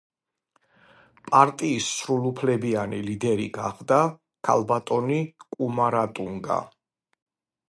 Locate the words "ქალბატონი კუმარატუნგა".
4.51-6.63